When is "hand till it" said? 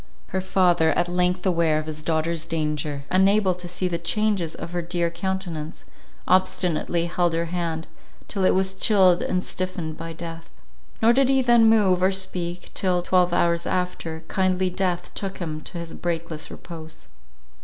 7.53-8.55